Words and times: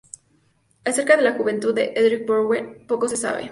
Acerca 0.83 1.15
de 1.15 1.21
la 1.21 1.33
juventud 1.33 1.75
de 1.75 1.93
Hendrick 1.95 2.25
Brouwer, 2.25 2.87
poco 2.87 3.07
se 3.07 3.17
sabe. 3.17 3.49